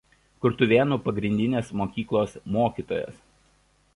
[0.45, 3.23] Kurtuvėnų pagrindinės mokyklos mokytojas.